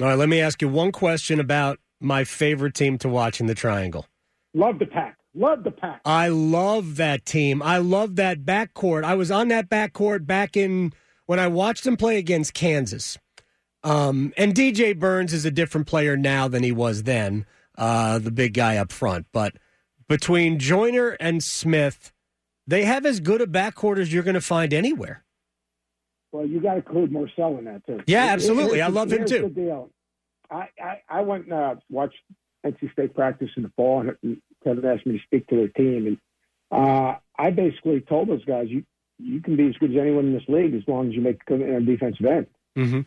All 0.00 0.08
right, 0.08 0.18
let 0.18 0.28
me 0.28 0.40
ask 0.40 0.60
you 0.62 0.68
one 0.68 0.92
question 0.92 1.38
about 1.38 1.78
my 2.00 2.24
favorite 2.24 2.74
team 2.74 2.98
to 2.98 3.08
watch 3.08 3.40
in 3.40 3.46
the 3.46 3.54
Triangle. 3.54 4.06
Love 4.54 4.78
the 4.78 4.86
pack. 4.86 5.16
Love 5.34 5.62
the 5.62 5.70
pack. 5.70 6.00
I 6.04 6.28
love 6.28 6.96
that 6.96 7.24
team. 7.24 7.62
I 7.62 7.78
love 7.78 8.16
that 8.16 8.40
backcourt. 8.40 9.04
I 9.04 9.14
was 9.14 9.30
on 9.30 9.48
that 9.48 9.68
backcourt 9.68 10.26
back 10.26 10.56
in 10.56 10.92
when 11.26 11.38
I 11.38 11.46
watched 11.46 11.84
them 11.84 11.96
play 11.96 12.18
against 12.18 12.54
Kansas. 12.54 13.16
Um, 13.82 14.32
and 14.36 14.54
DJ 14.54 14.98
Burns 14.98 15.32
is 15.32 15.44
a 15.44 15.50
different 15.50 15.86
player 15.86 16.16
now 16.16 16.48
than 16.48 16.62
he 16.62 16.72
was 16.72 17.04
then, 17.04 17.46
uh, 17.78 18.18
the 18.18 18.30
big 18.30 18.54
guy 18.54 18.76
up 18.76 18.92
front. 18.92 19.26
But 19.32 19.54
between 20.08 20.58
Joiner 20.58 21.16
and 21.20 21.42
Smith, 21.42 22.12
they 22.66 22.84
have 22.84 23.06
as 23.06 23.20
good 23.20 23.40
a 23.40 23.46
backcourt 23.46 23.98
as 23.98 24.12
you're 24.12 24.22
going 24.22 24.34
to 24.34 24.40
find 24.40 24.74
anywhere. 24.74 25.24
Well, 26.32 26.46
you 26.46 26.60
got 26.60 26.72
to 26.72 26.76
include 26.76 27.10
Morsell 27.10 27.58
in 27.58 27.64
that 27.64 27.84
too. 27.86 28.00
Yeah, 28.06 28.26
absolutely. 28.26 28.78
Here's, 28.78 28.88
I 28.88 28.90
love 28.90 29.12
him 29.12 29.24
too. 29.24 29.42
The 29.42 29.48
deal. 29.48 29.90
I, 30.50 30.68
I, 30.80 31.02
I 31.08 31.20
went 31.22 31.44
and 31.44 31.52
uh, 31.52 31.74
watched 31.88 32.18
NC 32.64 32.92
State 32.92 33.14
practice 33.14 33.50
in 33.56 33.62
the 33.62 33.72
fall, 33.76 34.00
and 34.00 34.40
Kevin 34.62 34.84
asked 34.84 35.06
me 35.06 35.18
to 35.18 35.24
speak 35.24 35.46
to 35.48 35.56
their 35.56 35.68
team, 35.68 36.06
and 36.06 36.18
uh, 36.70 37.16
I 37.38 37.50
basically 37.50 38.00
told 38.00 38.28
those 38.28 38.44
guys, 38.44 38.66
you 38.68 38.84
you 39.18 39.40
can 39.42 39.56
be 39.56 39.68
as 39.68 39.74
good 39.74 39.90
as 39.90 40.00
anyone 40.00 40.26
in 40.26 40.32
this 40.32 40.48
league 40.48 40.74
as 40.74 40.82
long 40.86 41.08
as 41.08 41.14
you 41.14 41.20
make 41.20 41.40
a 41.48 41.80
defensive 41.80 42.24
end. 42.24 42.46
Mm-hmm. 42.78 43.00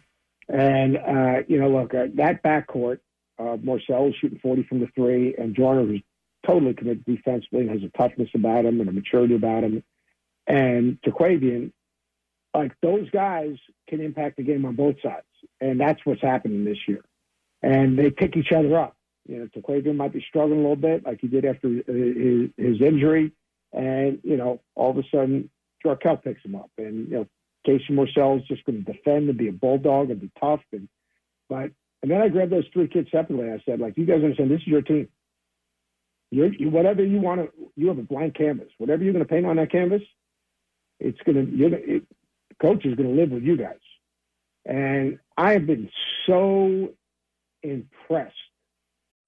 And 0.50 0.98
uh, 0.98 1.44
you 1.48 1.60
know, 1.60 1.70
look, 1.70 1.94
uh, 1.94 2.08
that 2.16 2.44
backcourt, 2.44 3.00
uh, 3.40 3.58
Morsell 3.58 4.06
was 4.06 4.16
shooting 4.20 4.40
forty 4.40 4.64
from 4.64 4.80
the 4.80 4.88
three, 4.96 5.36
and 5.38 5.56
Joiner 5.56 5.94
is 5.94 6.02
totally 6.46 6.74
committed 6.74 7.06
defensively 7.06 7.62
and 7.62 7.70
has 7.70 7.84
a 7.84 7.98
toughness 7.98 8.30
about 8.36 8.66
him 8.66 8.80
and 8.82 8.90
a 8.90 8.92
maturity 8.92 9.36
about 9.36 9.64
him. 9.64 9.84
And 10.46 11.00
Terquavion, 11.02 11.72
like 12.54 12.74
those 12.82 13.10
guys 13.12 13.56
can 13.88 14.02
impact 14.02 14.38
the 14.38 14.44
game 14.44 14.66
on 14.66 14.76
both 14.76 14.96
sides. 15.02 15.26
And 15.62 15.80
that's 15.80 16.06
what's 16.06 16.22
happening 16.22 16.66
this 16.66 16.80
year. 16.88 17.04
And 17.62 17.98
they 17.98 18.10
pick 18.10 18.36
each 18.36 18.52
other 18.52 18.78
up. 18.78 18.98
You 19.26 19.40
know, 19.40 19.48
Terquavion 19.56 19.96
might 19.96 20.12
be 20.12 20.26
struggling 20.28 20.60
a 20.60 20.62
little 20.62 20.76
bit 20.76 21.06
like 21.06 21.22
he 21.22 21.28
did 21.28 21.46
after 21.46 21.70
his, 21.70 22.50
his 22.58 22.82
injury. 22.82 23.32
And, 23.72 24.20
you 24.24 24.36
know, 24.36 24.60
all 24.76 24.92
of 24.92 24.98
a 24.98 25.04
sudden, 25.10 25.50
Jarkel 25.86 26.22
picks 26.22 26.44
him 26.44 26.56
up. 26.56 26.70
And, 26.78 27.08
you 27.10 27.16
know, 27.16 27.28
Casey 27.66 27.86
Morsell 27.92 28.42
is 28.42 28.48
just 28.48 28.64
going 28.66 28.84
to 28.84 28.92
defend 28.92 29.30
and 29.30 29.38
be 29.38 29.48
a 29.48 29.54
bulldog 29.54 30.10
and 30.10 30.22
be 30.22 30.32
tough. 30.40 30.62
And, 30.72 30.88
but, 31.50 31.72
and 32.02 32.12
then 32.12 32.22
I 32.22 32.30
grabbed 32.30 32.52
those 32.52 32.68
three 32.74 32.88
kids 32.88 33.10
separately. 33.12 33.50
I 33.50 33.62
said, 33.66 33.80
like, 33.80 33.98
you 33.98 34.06
guys 34.06 34.24
understand 34.24 34.52
this 34.52 34.62
is 34.62 34.68
your 34.68 34.82
team. 34.82 35.08
You're, 36.32 36.54
you, 36.54 36.70
whatever 36.70 37.04
you 37.04 37.20
want 37.20 37.42
to, 37.42 37.52
you 37.76 37.88
have 37.88 38.00
a 38.00 38.04
blank 38.04 38.36
canvas. 38.36 38.70
Whatever 38.78 39.04
you're 39.04 39.14
going 39.14 39.26
to 39.26 39.30
paint 39.30 39.46
on 39.46 39.58
that 39.58 39.72
canvas, 39.72 40.02
it's 41.00 41.20
going 41.26 41.46
to, 41.46 41.56
you're, 41.56 41.74
it, 41.74 42.04
coach 42.62 42.86
is 42.86 42.96
going 42.96 43.10
to 43.10 43.22
live 43.22 43.32
with 43.32 43.44
you 43.44 43.56
guys. 43.56 43.76
And 44.66 45.20
I 45.38 45.54
have 45.54 45.68
been 45.68 45.90
so 46.26 46.90
impressed 47.62 48.34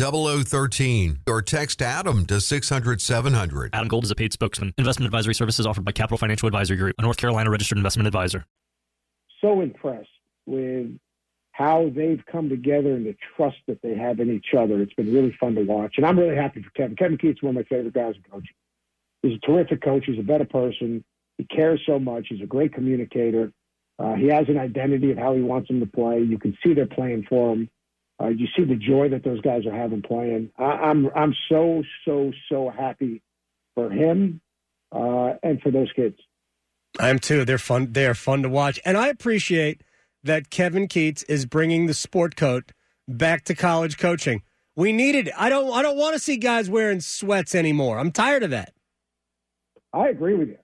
0013 0.00 1.18
or 1.28 1.42
text 1.42 1.82
Adam 1.82 2.24
to 2.26 2.40
600 2.40 3.02
700. 3.02 3.70
Adam 3.74 3.88
Gold 3.88 4.04
is 4.04 4.10
a 4.10 4.14
paid 4.14 4.32
spokesman. 4.32 4.72
Investment 4.78 5.06
advisory 5.06 5.34
services 5.34 5.66
offered 5.66 5.84
by 5.84 5.92
Capital 5.92 6.16
Financial 6.16 6.46
Advisory 6.46 6.78
Group, 6.78 6.96
a 6.98 7.02
North 7.02 7.18
Carolina 7.18 7.50
registered 7.50 7.76
investment 7.76 8.06
advisor. 8.06 8.46
So 9.42 9.60
impressed 9.60 10.08
with 10.46 10.98
how 11.52 11.90
they've 11.94 12.22
come 12.30 12.48
together 12.48 12.94
and 12.94 13.04
the 13.04 13.14
trust 13.36 13.58
that 13.68 13.82
they 13.82 13.94
have 13.94 14.20
in 14.20 14.30
each 14.30 14.54
other. 14.56 14.80
It's 14.80 14.94
been 14.94 15.12
really 15.12 15.36
fun 15.38 15.54
to 15.56 15.62
watch. 15.62 15.94
And 15.98 16.06
I'm 16.06 16.18
really 16.18 16.36
happy 16.36 16.62
for 16.62 16.70
Kevin. 16.70 16.96
Kevin 16.96 17.18
Keatts 17.18 17.36
is 17.36 17.42
one 17.42 17.56
of 17.56 17.56
my 17.56 17.64
favorite 17.64 17.92
guys 17.92 18.14
in 18.16 18.22
coaching. 18.30 18.54
He's 19.22 19.36
a 19.36 19.46
terrific 19.46 19.82
coach. 19.82 20.04
He's 20.06 20.18
a 20.18 20.22
better 20.22 20.46
person. 20.46 21.04
He 21.36 21.44
cares 21.44 21.82
so 21.84 21.98
much. 21.98 22.28
He's 22.30 22.40
a 22.40 22.46
great 22.46 22.72
communicator. 22.72 23.52
Uh, 23.98 24.14
he 24.14 24.28
has 24.28 24.48
an 24.48 24.56
identity 24.56 25.10
of 25.10 25.18
how 25.18 25.34
he 25.34 25.42
wants 25.42 25.68
them 25.68 25.80
to 25.80 25.86
play. 25.86 26.20
You 26.20 26.38
can 26.38 26.56
see 26.64 26.72
they're 26.72 26.86
playing 26.86 27.26
for 27.28 27.52
him. 27.52 27.68
Uh, 28.20 28.28
you 28.28 28.46
see 28.56 28.64
the 28.64 28.76
joy 28.76 29.08
that 29.08 29.24
those 29.24 29.40
guys 29.40 29.64
are 29.66 29.74
having 29.74 30.02
playing. 30.02 30.50
I, 30.58 30.64
I'm 30.64 31.08
I'm 31.14 31.34
so 31.48 31.82
so 32.04 32.32
so 32.50 32.70
happy 32.70 33.22
for 33.74 33.90
him 33.90 34.40
uh, 34.92 35.34
and 35.42 35.60
for 35.62 35.70
those 35.70 35.90
kids. 35.94 36.16
I 36.98 37.08
am 37.08 37.18
too. 37.18 37.44
They're 37.44 37.58
fun. 37.58 37.92
They 37.92 38.06
are 38.06 38.14
fun 38.14 38.42
to 38.42 38.48
watch, 38.48 38.78
and 38.84 38.96
I 38.96 39.08
appreciate 39.08 39.82
that 40.22 40.50
Kevin 40.50 40.86
Keatts 40.86 41.24
is 41.28 41.46
bringing 41.46 41.86
the 41.86 41.94
sport 41.94 42.36
coat 42.36 42.72
back 43.08 43.44
to 43.44 43.54
college 43.54 43.96
coaching. 43.96 44.42
We 44.76 44.92
needed 44.92 45.28
it. 45.28 45.34
I 45.36 45.48
don't. 45.48 45.72
I 45.72 45.82
don't 45.82 45.96
want 45.96 46.14
to 46.14 46.18
see 46.18 46.36
guys 46.36 46.68
wearing 46.68 47.00
sweats 47.00 47.54
anymore. 47.54 47.98
I'm 47.98 48.12
tired 48.12 48.42
of 48.42 48.50
that. 48.50 48.74
I 49.92 50.08
agree 50.08 50.34
with 50.34 50.48
you. 50.48 50.58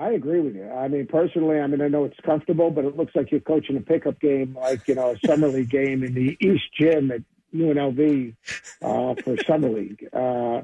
I 0.00 0.12
agree 0.12 0.40
with 0.40 0.56
you. 0.56 0.66
I 0.66 0.88
mean, 0.88 1.06
personally, 1.06 1.60
I 1.60 1.66
mean, 1.66 1.82
I 1.82 1.88
know 1.88 2.04
it's 2.04 2.18
comfortable, 2.24 2.70
but 2.70 2.86
it 2.86 2.96
looks 2.96 3.14
like 3.14 3.30
you're 3.30 3.40
coaching 3.40 3.76
a 3.76 3.80
pickup 3.80 4.18
game, 4.18 4.56
like 4.58 4.88
you 4.88 4.94
know, 4.94 5.10
a 5.10 5.26
summer 5.26 5.46
league 5.46 5.68
game 5.80 6.02
in 6.02 6.14
the 6.14 6.38
East 6.40 6.64
Gym 6.78 7.10
at 7.10 7.20
UNLV 7.54 8.34
uh, 8.82 9.14
for 9.22 9.36
summer 9.46 9.68
league. 9.78 10.08
Uh, 10.10 10.62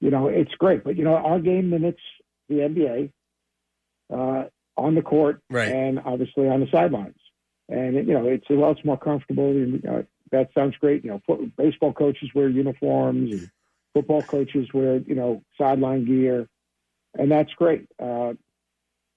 you 0.00 0.10
know, 0.10 0.28
it's 0.28 0.54
great, 0.54 0.84
but 0.84 0.96
you 0.96 1.04
know, 1.04 1.16
our 1.16 1.38
game 1.38 1.68
mimics 1.68 2.00
the 2.48 2.54
NBA 2.56 3.12
uh, 4.10 4.48
on 4.78 4.94
the 4.94 5.02
court 5.02 5.42
right. 5.50 5.68
and 5.68 6.00
obviously 6.04 6.48
on 6.48 6.60
the 6.60 6.66
sidelines. 6.72 7.18
And 7.68 7.94
you 7.94 8.14
know, 8.14 8.26
it's 8.26 8.46
well, 8.48 8.70
it's 8.70 8.84
more 8.86 8.98
comfortable. 8.98 9.50
And, 9.50 9.86
uh, 9.86 10.02
that 10.30 10.48
sounds 10.54 10.76
great. 10.76 11.04
You 11.04 11.10
know, 11.10 11.20
foot, 11.26 11.54
baseball 11.58 11.92
coaches 11.92 12.30
wear 12.34 12.48
uniforms, 12.48 13.32
and 13.32 13.50
football 13.92 14.22
coaches 14.22 14.68
wear 14.72 14.96
you 14.96 15.14
know 15.14 15.42
sideline 15.58 16.06
gear, 16.06 16.48
and 17.18 17.30
that's 17.30 17.52
great. 17.52 17.86
Uh, 18.02 18.32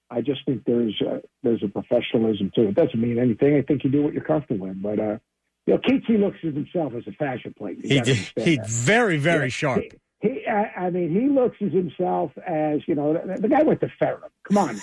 I 0.09 0.21
just 0.21 0.45
think 0.45 0.63
there's 0.65 0.99
a, 1.01 1.21
there's 1.43 1.63
a 1.63 1.67
professionalism 1.67 2.51
to 2.55 2.63
it. 2.63 2.69
it. 2.69 2.75
Doesn't 2.75 2.99
mean 2.99 3.19
anything. 3.19 3.55
I 3.55 3.61
think 3.61 3.83
you 3.83 3.89
do 3.89 4.03
what 4.03 4.13
you're 4.13 4.23
comfortable 4.23 4.67
in. 4.67 4.81
But 4.81 4.99
uh, 4.99 5.17
you 5.65 5.73
know, 5.73 5.77
Keattsy 5.79 6.19
looks 6.19 6.37
at 6.43 6.53
himself 6.53 6.93
as 6.95 7.07
a 7.07 7.11
fashion 7.13 7.53
plate. 7.57 7.79
He 7.83 7.99
he's 7.99 8.85
very 8.85 9.17
very 9.17 9.45
yeah. 9.45 9.49
sharp. 9.49 9.83
He, 10.21 10.29
he 10.29 10.47
I, 10.47 10.85
I, 10.85 10.89
mean, 10.89 11.11
he 11.11 11.27
looks 11.27 11.57
at 11.61 11.71
himself 11.71 12.31
as 12.45 12.81
you 12.87 12.95
know 12.95 13.13
the, 13.13 13.41
the 13.41 13.49
guy 13.49 13.63
went 13.63 13.81
to 13.81 13.91
Ferrum. 13.99 14.29
Come 14.43 14.57
on. 14.57 14.79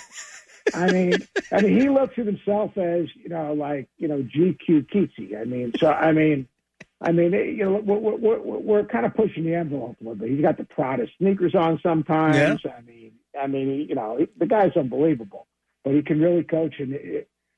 I 0.73 0.91
mean, 0.91 1.13
I 1.51 1.61
mean, 1.61 1.79
he 1.79 1.89
looks 1.89 2.17
at 2.17 2.25
himself 2.25 2.77
as 2.77 3.07
you 3.15 3.29
know, 3.29 3.53
like 3.53 3.89
you 3.97 4.07
know, 4.07 4.23
GQ 4.23 4.89
Keattsy. 4.89 5.39
I 5.39 5.43
mean, 5.43 5.73
so 5.77 5.91
I 5.91 6.11
mean, 6.11 6.47
I 7.01 7.11
mean, 7.11 7.33
you 7.33 7.65
know, 7.65 7.81
we're, 7.83 7.97
we're, 7.97 8.39
we're, 8.39 8.59
we're 8.59 8.85
kind 8.85 9.05
of 9.05 9.13
pushing 9.13 9.43
the 9.43 9.55
envelope 9.55 9.97
a 9.99 10.03
little 10.03 10.15
bit. 10.15 10.29
He's 10.29 10.41
got 10.41 10.57
the 10.57 10.63
Prada 10.63 11.07
sneakers 11.17 11.53
on 11.53 11.79
sometimes. 11.83 12.63
Yeah. 12.63 12.71
I 12.71 12.81
mean, 12.81 13.02
I 13.41 13.47
mean, 13.47 13.87
you 13.89 13.95
know, 13.95 14.25
the 14.37 14.45
guy's 14.45 14.75
unbelievable, 14.75 15.47
but 15.83 15.93
he 15.93 16.01
can 16.01 16.19
really 16.19 16.43
coach, 16.43 16.75
and 16.79 16.93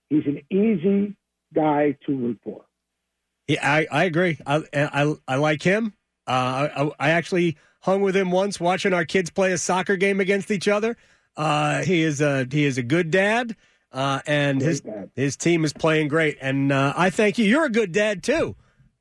he's 0.10 0.26
an 0.26 0.42
easy 0.50 1.16
guy 1.54 1.98
to 2.06 2.16
root 2.16 2.40
for. 2.44 2.66
Yeah, 3.48 3.60
I, 3.62 3.88
I 3.92 4.04
agree. 4.06 4.40
I, 4.46 4.64
I, 4.74 5.16
I 5.28 5.36
like 5.36 5.62
him. 5.62 5.94
Uh, 6.28 6.68
I, 6.76 6.92
I 7.00 7.10
actually 7.12 7.58
hung 7.82 8.02
with 8.02 8.16
him 8.16 8.32
once 8.32 8.60
watching 8.60 8.94
our 8.94 9.06
kids 9.06 9.30
play 9.30 9.52
a 9.52 9.58
soccer 9.58 9.96
game 9.96 10.20
against 10.20 10.50
each 10.50 10.68
other. 10.68 10.98
Uh, 11.38 11.84
he 11.84 12.02
is 12.02 12.22
a 12.22 12.48
he 12.50 12.66
is 12.66 12.78
a 12.78 12.84
good 12.84 13.12
dad. 13.12 13.56
Uh, 13.92 14.20
and 14.28 14.60
his 14.60 14.82
his 15.16 15.38
team 15.38 15.64
is 15.64 15.72
playing 15.72 16.10
great, 16.10 16.38
and 16.42 16.70
uh, 16.72 16.94
I 16.98 17.10
thank 17.10 17.38
you. 17.38 17.46
You're 17.46 17.64
a 17.64 17.70
good 17.70 17.94
dad 17.94 18.24
too. 18.24 18.56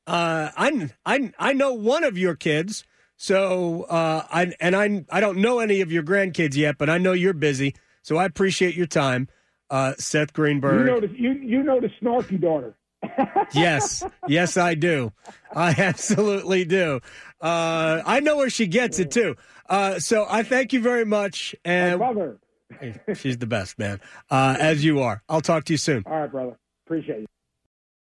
Uh, 0.07 0.51
I 0.55 0.89
I 1.05 1.33
I 1.37 1.51
know 1.51 1.73
one 1.73 2.05
of 2.05 2.17
your 2.17 2.35
kids, 2.35 2.85
so 3.17 3.83
uh, 3.83 4.25
I 4.29 4.53
and 4.59 4.75
I 4.75 5.05
I 5.09 5.19
don't 5.19 5.37
know 5.39 5.59
any 5.59 5.81
of 5.81 5.91
your 5.91 6.03
grandkids 6.03 6.55
yet, 6.55 6.77
but 6.77 6.89
I 6.89 6.97
know 6.97 7.13
you're 7.13 7.33
busy, 7.33 7.75
so 8.01 8.17
I 8.17 8.25
appreciate 8.25 8.75
your 8.75 8.87
time, 8.87 9.27
uh, 9.69 9.93
Seth 9.97 10.29
You 10.29 10.33
Greenberg. 10.33 10.85
know 10.85 10.99
the 10.99 11.07
you 11.09 11.31
you 11.31 11.63
know 11.63 11.79
the 11.79 11.89
snarky 12.01 12.39
daughter. 12.39 12.75
yes, 13.53 14.03
yes, 14.27 14.57
I 14.57 14.73
do. 14.75 15.11
I 15.55 15.69
absolutely 15.77 16.65
do. 16.65 17.01
Uh, 17.39 18.01
I 18.05 18.19
know 18.19 18.37
where 18.37 18.49
she 18.49 18.67
gets 18.67 18.99
it 18.99 19.11
too. 19.11 19.35
Uh, 19.69 19.99
so 19.99 20.25
I 20.29 20.43
thank 20.43 20.73
you 20.73 20.81
very 20.81 21.05
much, 21.05 21.55
My 21.65 21.71
and 21.71 21.97
brother. 21.99 22.37
she's 23.15 23.37
the 23.37 23.45
best 23.47 23.77
man, 23.77 24.01
uh, 24.29 24.57
as 24.59 24.83
you 24.83 25.01
are. 25.01 25.21
I'll 25.29 25.41
talk 25.41 25.65
to 25.65 25.73
you 25.73 25.77
soon. 25.77 26.03
All 26.05 26.19
right, 26.19 26.31
brother. 26.31 26.57
Appreciate 26.85 27.19
you. 27.21 27.25